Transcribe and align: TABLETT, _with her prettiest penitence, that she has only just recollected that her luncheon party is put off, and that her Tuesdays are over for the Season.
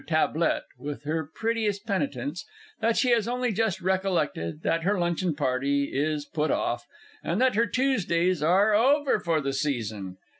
TABLETT, 0.07 0.63
_with 0.81 1.03
her 1.03 1.29
prettiest 1.35 1.85
penitence, 1.85 2.43
that 2.79 2.97
she 2.97 3.11
has 3.11 3.27
only 3.27 3.51
just 3.51 3.81
recollected 3.81 4.63
that 4.63 4.81
her 4.81 4.97
luncheon 4.97 5.35
party 5.35 5.91
is 5.93 6.25
put 6.25 6.49
off, 6.49 6.87
and 7.23 7.39
that 7.39 7.53
her 7.53 7.67
Tuesdays 7.67 8.41
are 8.41 8.73
over 8.73 9.19
for 9.19 9.39
the 9.41 9.53
Season. 9.53 10.17